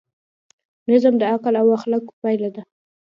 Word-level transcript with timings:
نظم 0.89 1.13
د 1.19 1.23
عقل 1.33 1.53
او 1.61 1.67
اخلاقو 1.77 2.11
پایله 2.21 2.49
ده. 2.55 2.61